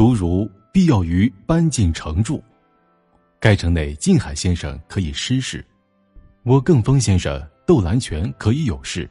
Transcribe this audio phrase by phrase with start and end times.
[0.00, 2.42] 诸如必要于搬进城住，
[3.38, 5.62] 该城内近海先生可以失事，
[6.42, 9.06] 我更峰先生窦兰泉可以有事，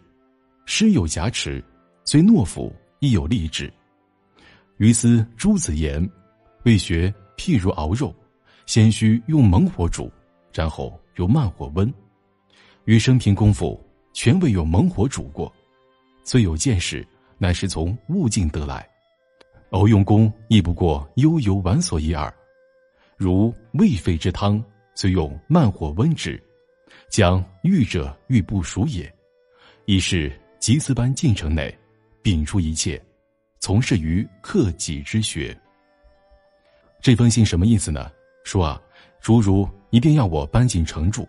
[0.66, 1.64] 师有夹持，
[2.06, 3.72] 虽懦夫亦有立志。
[4.78, 6.10] 于斯朱子言，
[6.64, 8.12] 未学譬如熬肉，
[8.66, 10.12] 先须用猛火煮，
[10.52, 11.94] 然后用慢火温。
[12.86, 13.80] 于生平功夫，
[14.12, 15.54] 全未有猛火煮过，
[16.24, 18.90] 虽有见识，乃是从物境得来。
[19.72, 22.34] 偶用功亦不过悠游玩所一二。
[23.18, 24.64] 如未沸之汤，
[24.96, 26.42] 虽用慢火温之，
[27.10, 29.14] 将遇者欲不熟也。
[29.86, 31.76] 已是集思般进程内，
[32.24, 33.00] 摒除一切。
[33.60, 35.56] 从事于克己之学。
[37.02, 38.12] 这封信什么意思呢？
[38.44, 38.82] 说啊，
[39.20, 41.28] 诸如一定要我搬进城住，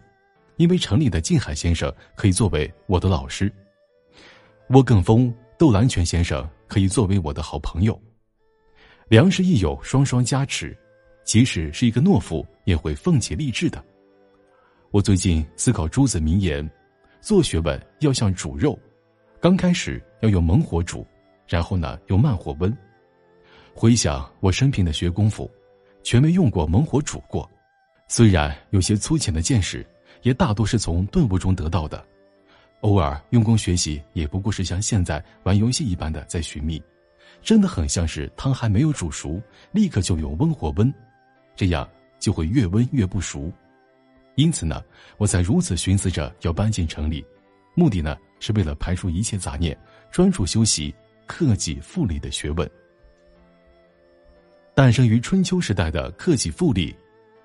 [0.57, 3.53] 因为城里的静海先生可以作为我的老师，
[4.69, 8.01] 沃更峰窦兰泉先生可以作为我的好朋友。
[9.11, 10.73] 粮食亦有双双加持，
[11.25, 13.85] 即使是一个懦夫也会奋起励志的。
[14.93, 16.71] 我最近思考朱子名言：
[17.21, 18.79] 做学问要像煮肉，
[19.41, 21.05] 刚开始要用猛火煮。
[21.49, 22.73] 然后呢，用慢火温。
[23.75, 25.51] 回想我生平的学功夫，
[26.05, 27.51] 全没用过猛火煮过。
[28.07, 29.85] 虽然有些粗浅的见识，
[30.23, 32.07] 也大多是从顿悟中得到的。
[32.83, 36.81] 偶尔用功学习，也不过是像现在玩游戏一般的在寻觅。
[37.43, 39.41] 真的很像是汤还没有煮熟，
[39.73, 40.93] 立刻就用温火温，
[41.57, 41.89] 这样
[42.19, 43.53] 就会越温越不熟。
[44.37, 44.83] 因此呢，
[45.19, 47.25] 我才如此寻思着要搬进城里，
[47.75, 49.77] 目的呢是为了排除一切杂念，
[50.11, 50.95] 专注修习。
[51.27, 52.69] 克己复礼的学问，
[54.75, 56.93] 诞生于春秋时代的克己复礼，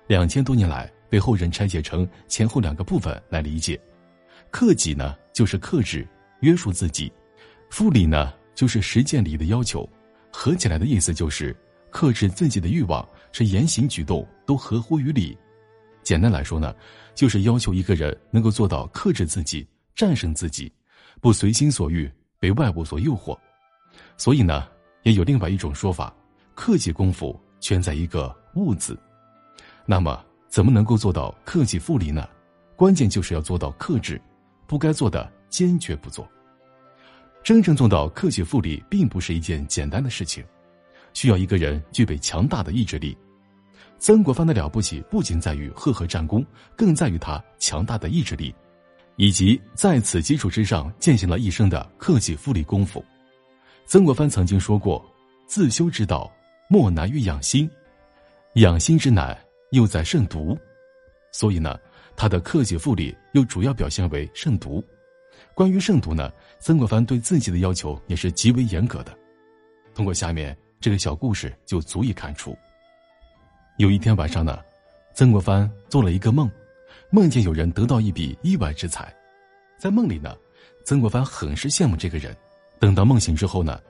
[0.08, 3.80] 两千多年来被后人拆解成前后两个部分来理解。
[4.50, 6.04] 克己呢，就是克制、
[6.40, 7.08] 约束自己；
[7.70, 9.88] 复礼呢，就是实践里的要求。
[10.32, 11.54] 合起来的意思就是
[11.90, 15.38] 克制自己的欲望，是言行举动都合乎于理。
[16.02, 16.74] 简单来说呢，
[17.14, 20.72] 就是要求一个人能够做到克制自己、战胜自己，
[21.20, 23.36] 不随心所欲，被外物所诱惑。
[24.16, 24.68] 所以呢，
[25.04, 26.14] 也有另外一种说法，
[26.54, 28.98] 克己功夫全在一个“物”字。
[29.84, 32.28] 那么，怎么能够做到克己复礼呢？
[32.76, 34.20] 关键就是要做到克制，
[34.66, 36.28] 不该做的坚决不做。
[37.46, 40.44] 真正做到克己复礼，并不是一件简单的事情，
[41.14, 43.16] 需要一个人具备强大的意志力。
[44.00, 48.52] 曾国藩的了不起，不仅在于赫赫战功，更在于他强大的意志力，
[49.14, 53.04] 以及在此基础之上践行了一生的克己复礼功夫。
[53.84, 55.00] 曾国藩曾经说过
[55.46, 56.28] ：“自修之道，
[56.68, 57.68] 莫难于养心；
[58.54, 59.38] 养心之难，
[59.70, 60.58] 又在慎独。”
[61.30, 61.78] 所以呢，
[62.16, 64.84] 他的克己复礼又主要表现为慎独。
[65.56, 69.18] 关于慎独呢，曾国藩对自己的要求也是极为严格的。
[69.94, 72.54] 通过下面这个小故事，就足以看出。
[73.78, 74.60] 有一天晚上呢，
[75.14, 76.46] 曾国藩做了一个梦，
[77.08, 79.10] 梦见有人得到一笔意外之财。
[79.78, 80.36] 在梦里呢，
[80.84, 82.36] 曾国藩很是羡慕这个人。
[82.78, 83.80] 等到梦醒之后呢，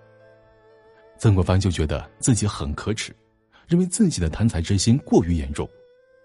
[1.18, 3.12] 曾国藩就觉得自己很可耻，
[3.66, 5.68] 认为自己的贪财之心过于严重，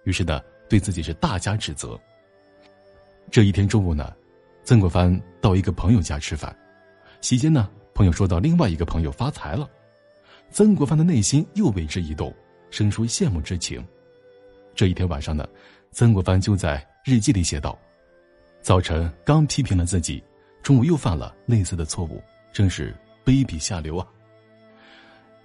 [0.03, 1.99] 于是呢，对自己是大加指责。
[3.31, 4.13] 这一天中午呢，
[4.71, 6.55] 曾国藩到一个朋友家吃饭，
[7.19, 9.69] 席间呢，朋友说到另外一个朋友发财了，
[10.49, 12.33] 曾国藩的内心又为之一动，
[12.69, 13.85] 生出羡慕之情。
[14.73, 15.45] 这一天晚上呢，
[15.91, 17.77] 曾国藩就在日记里写道
[18.63, 20.23] ：“早晨刚批评了自己，
[20.63, 22.95] 中午又犯了类似的错误。”真是
[23.25, 24.07] 卑鄙下流啊！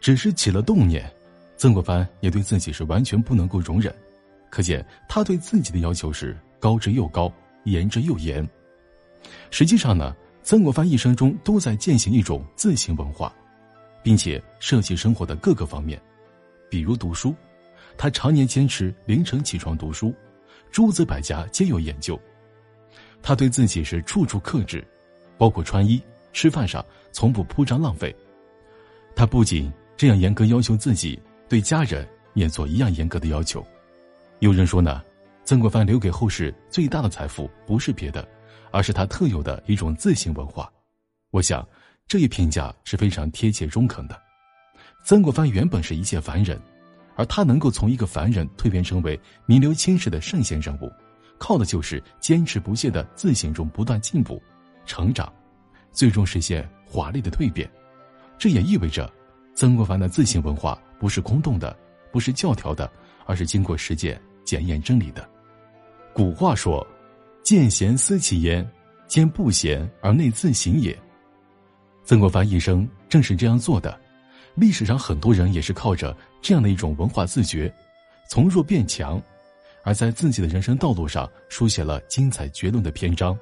[0.01, 1.05] 只是起了动念，
[1.57, 3.93] 曾国藩也对自己是完全不能够容忍，
[4.51, 7.29] 可见他对自己的要求是高之又高，
[7.65, 8.49] 严之又严。
[9.51, 13.33] 实际上呢，曾国藩一生中都在践行一种自省文化，
[14.03, 16.01] 并且涉及生活的各个方面，
[16.71, 17.35] 比如读书，
[17.97, 20.15] 他常年坚持凌晨起床读书，
[20.71, 22.21] 诸子百家皆有研究。
[23.23, 24.87] 他对自己是处处克制，
[25.37, 26.01] 包括穿衣。
[26.33, 28.15] 吃饭上从不铺张浪费，
[29.15, 31.19] 他不仅这样严格要求自己，
[31.49, 33.67] 对家人也做一样严格的要求。
[34.41, 35.03] 有人说呢，
[35.45, 38.29] 曾国藩留给后世最大的财富不是别的，
[38.71, 40.71] 而是他特有的一种自信文化。
[41.31, 41.67] 我想
[42.07, 44.21] 这一评价是非常贴切中肯的。
[45.05, 46.61] 曾国藩原本是一介凡人，
[47.15, 50.91] 而他能够从一个凡人蜕变成为名留青史的圣贤人物，
[51.39, 54.43] 靠的就是坚持不懈的自省中不断进步、
[54.85, 55.33] 成长。
[55.93, 57.71] 最终实现华丽的蜕变，
[58.37, 59.11] 这也意味着，
[59.55, 61.75] 曾国藩的自信文化不是空洞的，
[62.13, 62.91] 不是教条的，
[63.25, 65.27] 而是经过实践检验真理的。
[66.13, 66.87] 古话说
[67.47, 68.69] ：“见贤思齐焉，
[69.07, 70.99] 见不贤而内自省也。”
[72.05, 73.97] 曾国藩一生正是这样做的，
[74.57, 77.73] 历史上很多人也是靠着这样的一种文化自觉，
[78.29, 79.23] 从弱变强，
[79.85, 83.39] 而在自己的人生道路上书写了精彩绝伦的篇章。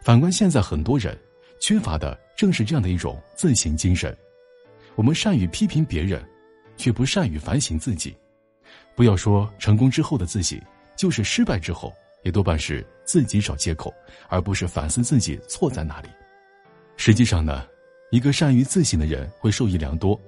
[0.00, 1.14] 反观现在，很多人
[1.60, 4.16] 缺乏的正是这样的一种自省精神。
[4.94, 6.26] 我们善于批评别人，
[6.78, 8.16] 却不善于反省自己。
[8.96, 10.62] 不要说成功之后的自己，
[10.96, 11.92] 就是失败之后，
[12.22, 13.92] 也多半是自己找借口，
[14.28, 16.08] 而不是反思自己错在哪里。
[16.96, 17.64] 实际上呢？
[18.10, 20.20] 一个善于自省的人会受益良多。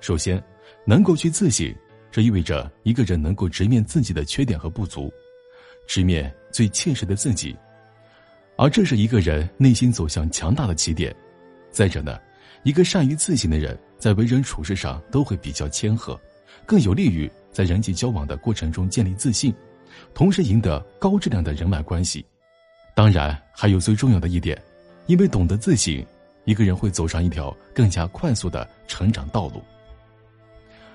[0.00, 0.42] 首先，
[0.86, 1.70] 能够去自省，
[2.10, 5.12] 这意味着一个人能够直面自己的缺点和不足，
[5.86, 7.54] 直面最切实的自己，
[8.56, 11.14] 而这是一个人内心走向强大的起点。
[11.70, 12.18] 再者呢，
[12.62, 16.18] 一个善于自省的人在为人处事上都会比较谦和，
[16.64, 19.54] 更有利于在人际交往的过程中建立自信，
[20.16, 22.24] 同时赢得高质量的人脉关系。
[22.94, 24.58] 当然，还有最重要的一点，
[25.08, 26.02] 因为懂得自省。
[26.46, 29.60] 一个人会走上一条更加快速的成长道路。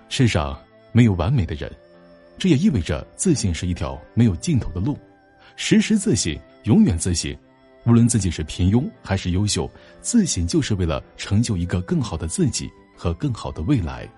[0.09, 0.59] 世上
[0.91, 1.71] 没有完美的人，
[2.39, 4.97] 这也意味着自信是一条没有尽头的路。
[5.55, 7.37] 时时自省，永远自省，
[7.85, 9.69] 无论自己是平庸还是优秀，
[10.01, 14.09] 自省就是为了成就一个更好的自己和更好的未来。